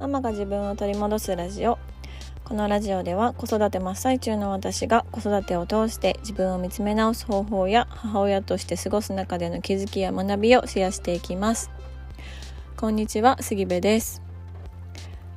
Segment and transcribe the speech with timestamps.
[0.00, 1.78] ママが自分を取り戻すラジオ。
[2.42, 11.70] このラジオでは子育て真っ最中の私が子育てを通して自分を見つめ直す方法や母親として過ごす中での気づきや学びをシェアしていきます。
[12.78, 14.22] こんにちは杉部です、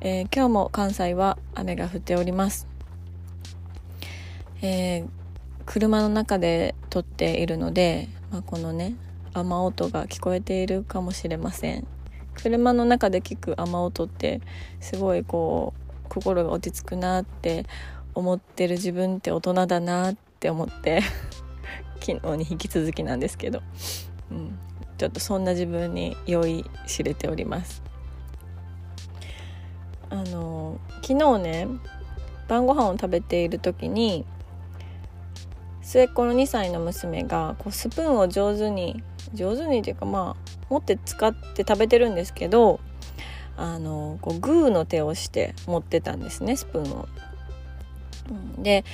[0.00, 2.66] えー、今日も関西は雨が降っております、
[4.62, 5.06] えー、
[5.66, 8.94] 車の中で撮っているので、まあ、このね
[9.34, 11.86] 雨音が聞こえているかもしれません。
[12.34, 14.40] 車の中で聞く雨音って
[14.80, 17.66] すごいこう心が落ち着くなって
[18.14, 21.02] 思ってる自分って大人だなって思って
[22.00, 23.62] 昨日に引き続きなんですけど、
[24.30, 24.58] うん、
[24.98, 27.82] ちょっとそんな自分に酔いしれております。
[30.10, 31.68] あの昨日ね
[32.46, 34.24] 晩ご飯を食べている時に
[35.82, 39.02] 末っ子の2歳の娘がこうスプーンを上手に
[39.32, 42.80] 上手にっていうかまあ持って使って食べてるんですけど
[43.56, 47.08] あのこうグーの手をして持ってたんですねスプーンを。
[48.58, 48.84] で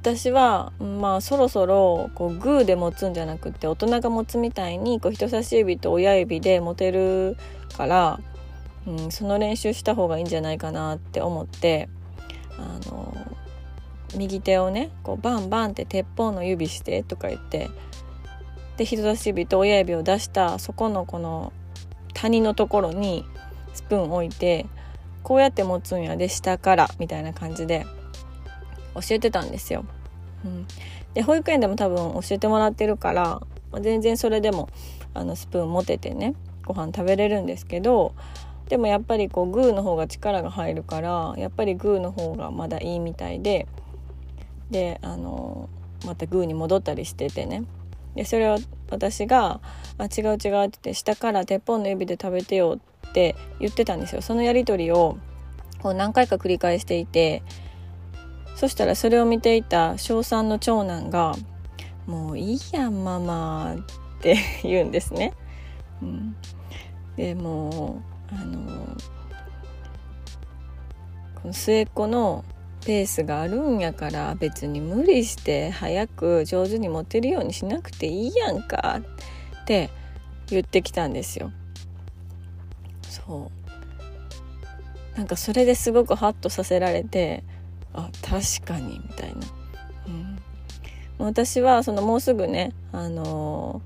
[0.00, 7.36] 私は、まあ、そろそろこうグーで持つんじゃなくて大人が持つみたいにこう人差し指と親指で持てる
[7.76, 8.20] から、
[8.86, 11.88] うん、その練習した方がいいんじゃないかなって思って
[12.58, 13.14] あの
[14.16, 17.68] 右手をねこうバンバンって鉄砲の指してとか言って
[18.78, 21.52] で人差し指と親指を出したそこのこの
[22.14, 23.26] 谷のところに
[23.74, 24.66] スプーン置いて
[25.24, 27.84] こうやって持つんやで下からみたいな感じで
[28.94, 29.84] 教えてたんですよ。
[30.44, 30.66] うん、
[31.12, 33.40] で保育園でも多分教えてもらってるから、
[33.72, 34.68] まあ、全然それでも
[35.12, 38.14] あのスプーン持ててねご飯食べれるんですけど
[38.68, 43.66] でもやっぱりこうグーの方が力が入るからやっぱりグーの方がまだいいみたいで
[44.70, 45.68] であの
[46.06, 47.64] またグーに戻ったりしててね
[48.18, 48.58] でそれを
[48.90, 49.60] 私が
[49.96, 55.18] 「あ違う違う」って言って下から鉄砲の指で食べてよって言ってたんですよそのやり取りを
[55.80, 57.44] こう何回か繰り返していて
[58.56, 61.36] そしたらそれを見ていた小3の長男が
[62.08, 65.32] 「もういいやんママ」って 言うんですね。
[66.02, 66.36] うん、
[67.14, 68.96] でもあの
[71.40, 72.44] この末っ子の
[72.84, 79.00] ペースがあるんやから別に無理して早く上手に持てるようにしなくていいやんか
[79.62, 79.90] って
[80.46, 81.52] 言ってきたんですよ。
[83.02, 83.50] そ
[85.16, 87.42] うなんかそれですごくハッとさせられて
[87.92, 89.36] あ確かにみたいな。
[90.06, 90.38] うん、
[91.18, 93.82] 私はそのもうすぐねあの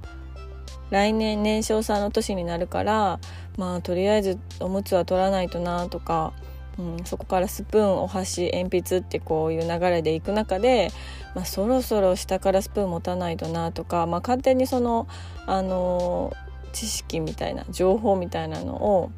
[0.91, 3.19] ー、来年年少さんの年になるから
[3.57, 6.33] まあとりあえずおむつは取らないとなとか
[6.79, 10.91] うん、そこからスプーンお箸鉛筆ってこういう流れでいく中で、
[11.35, 15.07] まあ、そろそろ下からスプーン持たないとなとか、まあ、勝手にその、
[15.47, 16.33] あの
[16.73, 19.13] 知識みたいな情報みたいなのを、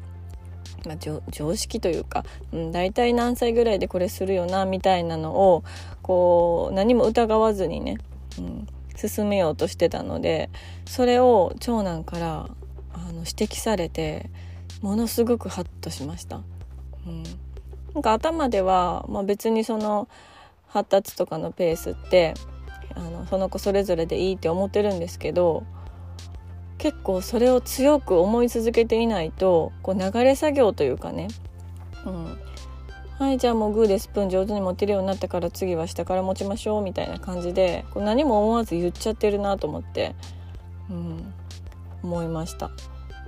[0.85, 5.63] まあ、常識というか、うん、大体何歳ぐらいでこれするよなみたいなのを
[6.01, 7.97] こう何も疑わずにね、
[8.37, 10.49] うん、進めようとしてたので
[10.85, 12.49] それを長男から
[12.93, 14.29] あの指摘されて
[14.81, 16.41] ものすごくハッとしました。
[17.05, 17.23] うん。
[17.93, 20.07] なんか頭では、まあ、別にその
[20.67, 22.33] 発達とかのペースって
[22.95, 25.63] あのその子それぞれでいいって思ってるんですけど
[26.77, 31.29] 結構それを強く思い続けていないとこう流れ作業というかね、
[32.05, 32.37] うん、
[33.17, 40.15] はいじゃあもうグーでスプーン上手に持てるようになったから次は下から持ちましょうみたいな感じでこう何も思わず言っちゃってるなと思って、
[40.89, 41.33] うん、
[42.03, 42.71] 思いました。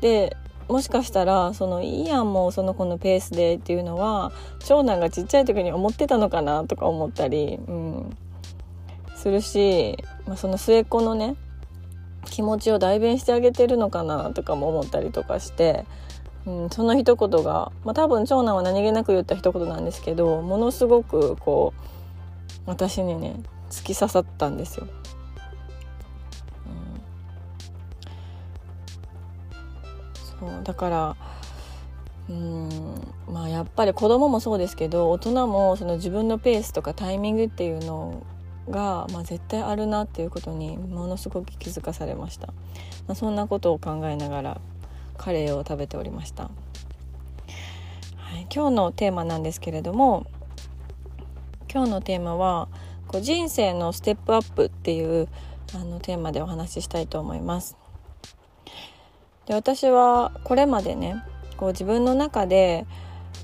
[0.02, 0.36] で
[0.68, 4.32] もしかしたらそのいいやんもうその子のペースでっていうのは
[4.66, 8.18] 長男がちっちゃい時に思ってたのかなとか思ったり、うん、
[9.16, 11.36] するし、まあ、その末っ子のね
[12.26, 15.86] 気持ちを代弁してあげてるのかなとかも思ったりとかして、
[16.46, 23.38] うん、その一言が、まあ、多分長男は何気なく言った一言なんですけどものすごくこう私にね
[23.70, 24.88] 突き刺さったんですよ。
[30.40, 31.16] そうだから
[32.30, 32.70] うん
[33.32, 38.24] まあやっぱり子供もそうですけど大人もその自分のペースとかタイミングっていうの
[38.70, 42.54] が、まあ、絶対あるなっていうことにものすごく気づかされました、ま
[43.10, 44.62] あ、そんなことを考えながら
[45.18, 46.50] カレーを食べておりました、は
[48.38, 50.28] い、今日のテーマなんですけれども
[51.72, 52.68] 今日のテーマは
[53.08, 55.28] こう人生のステップアップっていう
[55.74, 57.78] あのテーマでお話ししたいと思います。
[59.48, 61.24] で私はこれまでね
[61.58, 62.86] こう自分の中で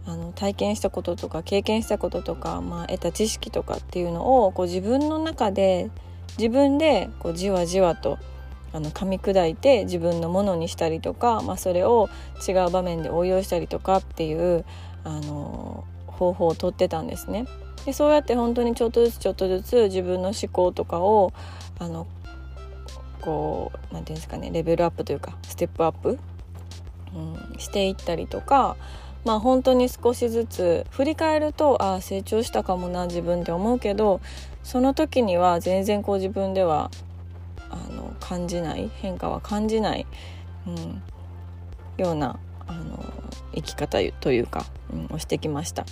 [0.05, 5.89] あの体験したこととか経験したこととか、まあ、得た知識とかっていうのをこう自分の中で
[6.37, 8.17] 自分でこうじわじわと
[8.73, 12.09] あの噛み砕いて自分のものにしたりとか、まあ、それを
[12.47, 14.65] 違う場面で応用したりとかっていう
[15.03, 17.45] あの方法をとってたんですね。
[17.85, 21.33] でそうやって本当にちょっとずつちょっとずつ自分の思考とかを
[21.79, 22.07] あの
[23.23, 26.19] こう何て言うんですかねレベルアップというかステップアップ、
[27.15, 28.75] うん、していったりとか
[29.23, 34.19] まあ本当に少しずつ振り返るとああ成長したかもな自分って思うけど
[34.63, 36.91] その時には全然こう自分では
[37.69, 40.05] あの感じない変化は感じない、
[40.67, 41.01] うん、
[41.97, 42.37] ような
[42.67, 43.03] あの
[43.55, 45.85] 生き方というか、うん、をしてきました。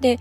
[0.00, 0.18] で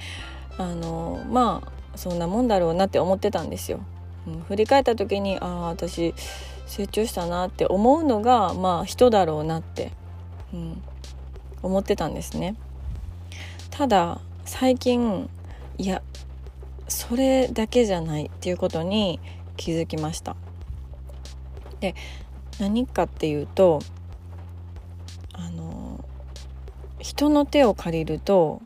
[0.57, 3.80] あのまあそんなもんだろうなって思ってたんですよ。
[4.28, 6.14] うん、振り返った時にああ私
[6.66, 9.92] 成長したなって思うのがまあ人だろうなって、
[10.54, 10.81] うん、
[11.62, 12.56] 思ってたんですね。
[13.70, 15.30] ただ最近
[15.78, 16.02] いや
[16.88, 19.20] それだけじゃないっていうことに
[19.58, 20.36] 気づきました。
[21.80, 21.96] で
[22.60, 23.80] 何かっていうと
[25.34, 26.04] あの
[27.00, 28.62] 人の手を借りると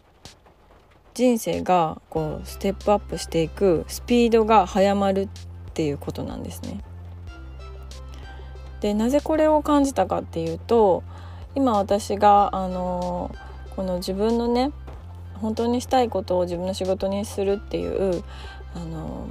[1.13, 5.29] 人生がこうステップアップしていくスピードが速まる
[5.77, 6.79] っていうことなんですね。
[8.81, 11.03] でなぜこれを感じたかっていうと
[11.53, 13.35] 今私があの
[13.75, 14.71] この自分のね
[15.35, 18.23] 本当にしたいことを自分の仕事にするっていう
[18.73, 19.29] あの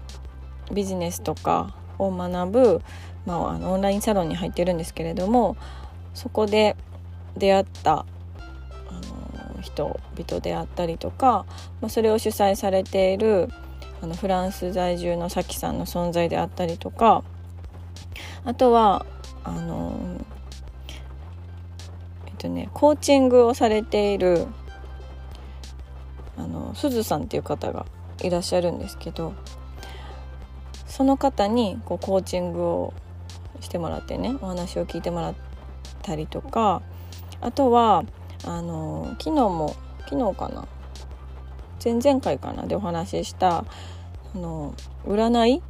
[0.72, 2.82] ビジネスとかを学ぶ、
[3.26, 5.56] まあ、あのオンラインサロンに入ってるんですけれども
[6.14, 6.76] そこで
[7.36, 8.06] 出会ったあ
[9.56, 11.44] の人々であったりとか、
[11.80, 13.48] まあ、それを主催されている
[14.06, 17.24] のフランス在住のさきさんの存在であったりとか
[18.44, 19.04] あとは
[19.44, 19.98] あの
[22.26, 24.46] えっとねコーチングをされている
[26.36, 27.86] あのすずさんっていう方が
[28.22, 29.34] いらっしゃるんですけど
[30.86, 32.94] その方にこうコーチングを
[33.60, 35.34] してもらってねお話を聞いてもらっ
[36.02, 36.82] たりとか
[37.40, 38.04] あとは
[38.44, 39.76] あの昨日も
[40.08, 40.66] 昨日かな
[41.82, 43.64] 前々回かなでお話しした
[44.36, 44.74] あの
[45.06, 45.62] 占い？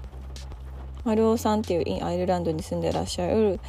[1.05, 3.61] 丸尾さんっていうアイルランドに住んでらっしゃる、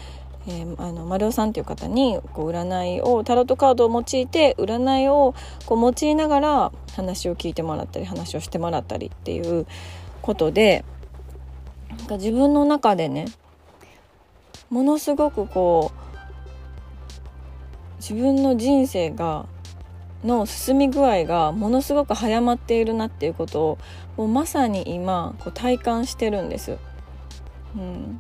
[0.48, 5.36] えー、あの丸尾さんっていう方にこう占いをタロットカードを用いて占いを
[5.68, 9.68] こう用いながら話を聞いてもらったり話をしてもらったりっていう
[10.24, 10.84] ことで
[11.90, 13.28] なんか自分の中でね
[14.72, 15.98] ものすごくこう
[17.98, 19.46] 自分の人生が
[20.24, 23.78] の進み具合がものすごく早まっているなっていうことを
[24.18, 26.78] もうまさに今こう体感してるんです。
[27.76, 28.20] うん、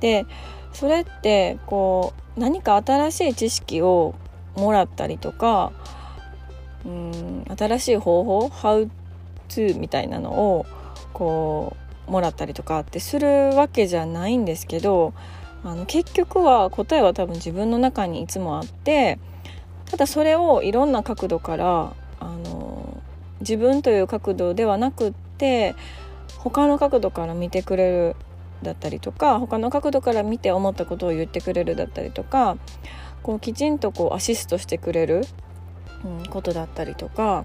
[0.00, 0.26] で
[0.72, 4.14] それってこう何か新しい知識を
[4.56, 5.72] もらったりとか
[6.84, 8.88] うん新しい方法 How
[9.48, 10.66] to みたいなのを
[11.12, 11.76] こ
[12.08, 15.12] うもらったりとかってするわけじゃないんですけど
[15.64, 19.18] あの結局は答えは多分自分の中にいつもあって
[19.90, 23.02] ただそれをいろんな角度からあの
[23.40, 25.74] 自分という角度ではなくって
[26.38, 28.16] 他の角度から見てくれる
[28.62, 32.56] だったりとか他の角度から見て思ったことを言ってくれるだったりとか
[33.22, 35.24] こうきちんとこうアシストしてくれる、
[36.04, 37.44] うん、ことだったりとか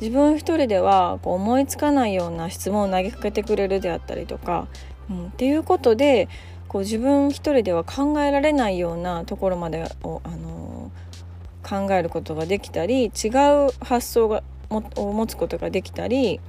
[0.00, 4.68] 自分一人ではこう思いつかないような質問を投げかけてくれるであったりとか、
[5.08, 6.28] うん、っていうことで
[6.74, 10.53] こう自分一人では考えられないようなところまでを、あの、
[11.68, 13.28] 考えることができたり違
[13.66, 16.40] う発想がを持つことができたり、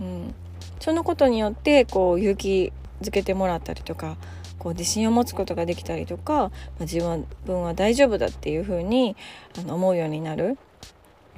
[0.00, 0.34] うん、
[0.80, 4.16] そのことによってこう勇気づけてもらったりとか
[4.58, 6.50] こう自信を持つことができたりとか、まあ、
[6.80, 7.00] 自
[7.44, 9.16] 分は大丈夫だっていうふうに
[9.58, 10.56] あの思うようになる、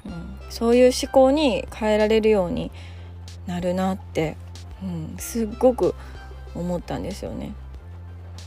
[0.04, 2.70] うん、そういう思考に変えられるように
[3.46, 4.36] なるなって、
[4.82, 5.94] うん、すっごく
[6.54, 7.54] 思ったんですよね。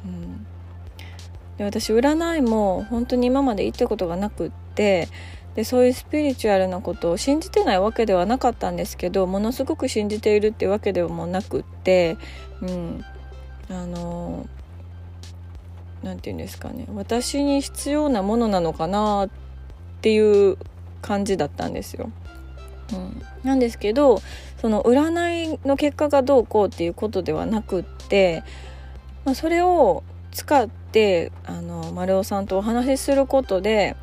[0.06, 0.48] うん、
[1.60, 5.08] で私占いも本当に今まで行ったことがなくって
[5.56, 12.18] でそういうスピリチュアルなことを信じてないわけではなかったんですけどものすごく信じているっていうわけでもなくって、
[12.62, 13.06] うん、
[13.70, 14.48] あの
[16.02, 16.88] 何て言うんですかね。
[16.94, 19.30] 私に必要なものなのかなっ
[20.02, 20.58] ていう
[21.02, 22.10] 感じだったんですよ。
[22.94, 24.22] うん、なんですけど
[24.62, 28.44] その占いの結果がどうこうっていうことではなくって
[29.26, 33.96] まあ、それを使ってあの丸尾さんとお話しすることで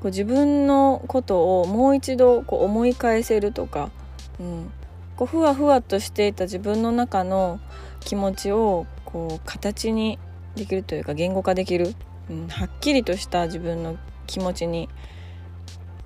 [0.00, 3.90] こう自分のことをもう一度こう思い返せるとか、
[4.38, 4.70] うん、
[5.16, 7.60] こうふわふわとしていた自分の中の
[8.00, 10.18] 気持ちをこう形に
[10.54, 11.94] できるというか言語化できる、
[12.30, 13.96] うん、はっきりとした自分の
[14.26, 14.88] 気持ちに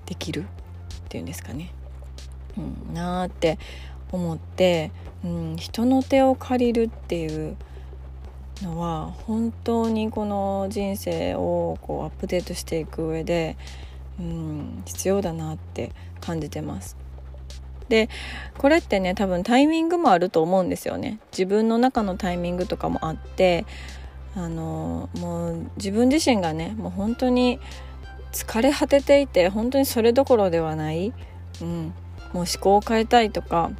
[0.05, 0.45] できるっ
[1.09, 1.73] ていうんですかね、
[2.57, 3.59] うん、なーって
[4.11, 4.91] 思って、
[5.23, 7.57] うん、人の手を借りるっていう
[8.63, 13.57] のは本当にこの人生をこうアップデートしていく上で、
[14.19, 15.91] うん、必要だなって
[16.21, 16.97] 感じてます。
[17.89, 18.09] で
[18.57, 23.65] これってね多分タイミングもあると思うんですよね自分の中のタイミングとかもあって
[24.35, 27.59] あのもう自分自身がねもう本当に
[28.31, 31.13] 疲れ果てていて本当にそれどころではない、
[31.61, 31.83] うん、も
[32.33, 33.71] う思考を変えたいとか、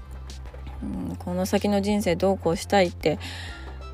[0.83, 3.17] うん、この先の人生どうこうしたいって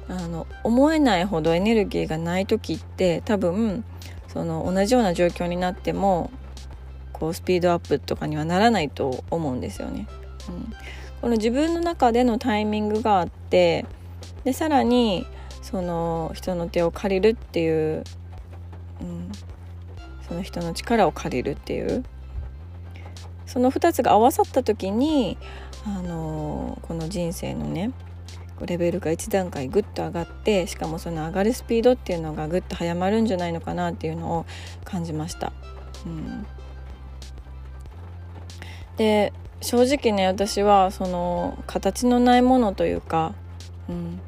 [0.09, 3.83] あの思えないほどエネルギーがない時って多分
[4.27, 6.31] その同じような状況になっても
[7.13, 10.07] こうスピードアップとかにはならないと思うんですよね。
[10.47, 10.73] うん、
[11.21, 13.85] この自分の中でのタイミングがあって
[14.43, 15.27] でさらに
[15.61, 18.03] その人の手を借りるっていう、
[19.01, 19.31] うん、
[20.27, 22.03] その人の力を借りるっていう。
[23.45, 25.35] その2つが合わさった時に
[25.83, 27.91] あのこの人生のね
[28.65, 34.45] レベルが1段階ぐっと上がってしかもその上がるスピードっていうのがぐっと早まるんじゃないのかなっていうのを
[34.83, 35.51] 感じました。
[36.05, 36.45] うん、
[38.97, 43.33] で正直ね私はその形のないものというか、
[43.89, 44.19] うん、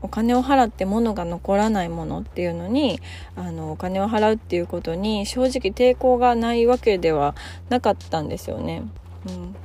[0.00, 3.00] お金を払って物が残らないものっていうのに
[3.36, 7.34] あのお金を払うっていうことに正直抵抗がないわけでは
[7.68, 8.82] なかったんですよね。
[9.26, 9.56] うん、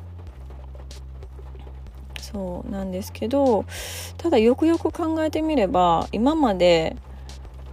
[2.33, 3.65] そうなんですけど
[4.17, 6.97] ただよくよく考えてみれば今まで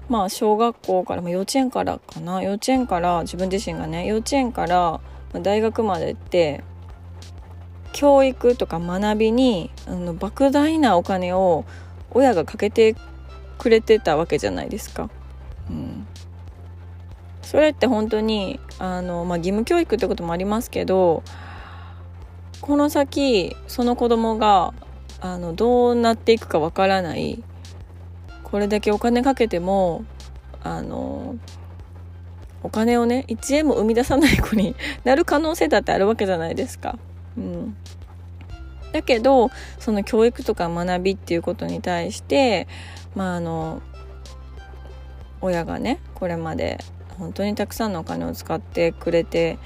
[0.08, 5.00] まあ小学校から、まあ、幼稚園からかな幼稚園から自分自身がね幼稚園から
[5.32, 6.62] 大学までって
[7.92, 11.64] 教育とか学びにあの莫大なお金を
[12.10, 12.96] 親がかけて
[13.58, 15.10] くれてたわけじゃないですか。
[15.68, 16.06] うん、
[17.42, 21.22] それって本当にあの、まあ、義務教育ってこともありますけど
[22.60, 24.74] この先その子供が
[25.20, 27.42] あのどうなっていくかわからない
[28.44, 30.04] これだけお金かけても
[30.62, 31.36] あの
[32.62, 34.74] お金をね1円も生み出さない子に
[35.04, 36.98] なる可能性だってあるわけじゃないですか。
[37.36, 37.76] うん、
[38.92, 42.66] だけどその教育とか学びっていうことに対して
[43.14, 43.80] まああの
[45.40, 46.78] 親がねこれまで
[47.18, 49.58] 本当にたくさんのお金を使ってくれて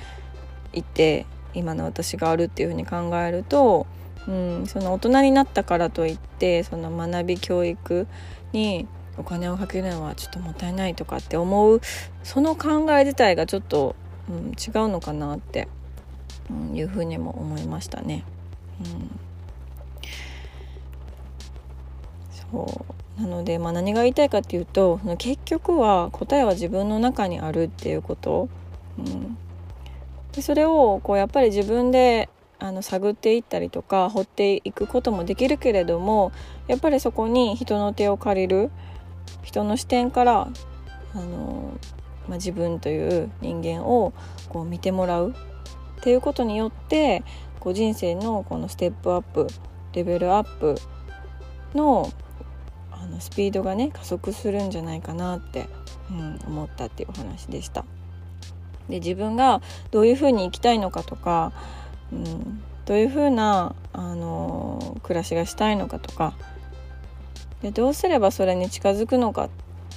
[0.73, 3.87] いて今の私があるっていうふうに考えると、
[4.27, 8.07] うん、その大人になったからといってその学び教育
[8.53, 11.81] にお金をかけるのはちょっともったいないとかって思う
[12.23, 13.95] その考え自体がちょっと、
[14.29, 15.69] うん、違うのかなって、
[16.51, 18.25] うん、いうふうにも思いましたね。
[18.81, 19.21] うん、
[22.53, 22.95] そう。
[23.21, 28.49] なので、まあ、何が言いたいかっていうと結局は答えは自分の中にあるっていうこと、
[28.99, 29.37] うん、
[30.35, 36.33] でそれをこうやっぱり自分であの探っていったりとか掘っていくこともできるけれども
[36.67, 38.71] やっぱりそこに人の手を借りる
[39.43, 40.49] 人の視点から
[41.15, 41.79] あの、
[42.29, 44.13] まあ、自分という人間を
[44.49, 47.23] こう見てもらうっていうことによって
[47.61, 49.47] こう人生のこのステップアップ
[49.93, 50.77] レベルアップ
[51.75, 52.11] の
[52.91, 55.67] あのスピードがね加速するんじゃないかなって、
[56.11, 57.85] うん、思ったっていうお話でした。
[58.89, 61.53] で自分がどういうふうに生きたいのかとか、
[62.13, 66.35] うん、どういうふうな、あの暮らしがしたいのかとか
[67.63, 69.51] でどうすればそれに近づくのかっ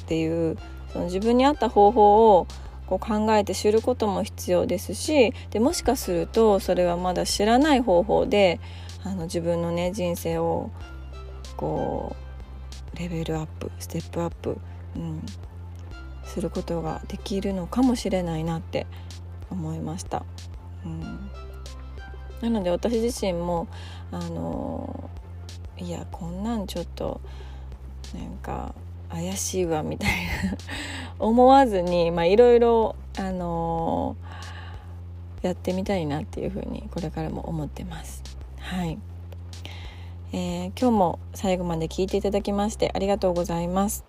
[0.05, 0.57] ていう
[0.93, 2.47] その自分に合った方法を
[2.85, 8.59] こう考えて知ることも必要ですしでもしかするとそれはまだ知らない方法で
[9.03, 10.71] あの自分のね人生を
[11.57, 12.15] こ
[12.93, 14.57] うレベルアップステップアップ、
[14.95, 15.21] うん、
[16.27, 18.85] することができるのかもしれないなって
[19.49, 20.23] 思いました。
[20.85, 21.31] うん、
[22.41, 23.67] なので私自身も
[24.11, 25.09] あの
[25.77, 27.21] いやこんなんちょっと
[28.13, 28.73] なんか
[29.09, 30.57] 怪しいわみたいな
[31.19, 38.23] 思わずにいろいろあのー、やってみたいなっていうふうにこれからも思ってます。
[38.59, 38.97] はい、
[40.33, 44.06] えー、今日も最後まで聞いていただきましてありがとうございます。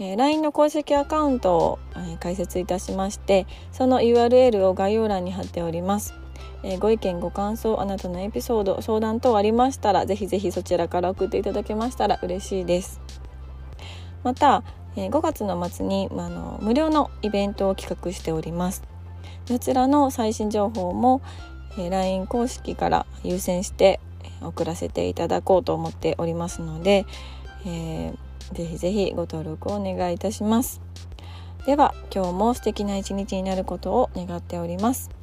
[0.00, 6.14] えー、LINE の公式アカウントを、えー、開設いたしましてその URL を概要欄に貼っております。
[6.62, 13.00] えー、ご意見ご感想あなたのエピソード相談等ありましたらぜひぜひそちらから送っていただけましたら嬉しいです
[14.24, 14.64] また、
[14.96, 18.82] え、5月の末に、まあの無料のイベントを企画しております
[19.48, 21.22] こちらの最新情報も、
[21.78, 24.00] え、LINE 公式から優先して
[24.40, 27.06] 送らせていただこうと思っておりますので、
[27.66, 28.18] えー、
[28.52, 30.80] ぜひぜひご登録をお願いいたします。
[31.66, 35.17] では今日も素敵な一日になることを願っております。